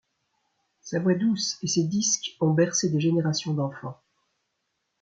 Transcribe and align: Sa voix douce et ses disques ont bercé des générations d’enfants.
Sa 0.79 0.97
voix 0.99 1.13
douce 1.13 1.59
et 1.61 1.67
ses 1.67 1.83
disques 1.83 2.31
ont 2.41 2.55
bercé 2.55 2.89
des 2.89 2.99
générations 2.99 3.53
d’enfants. 3.53 4.01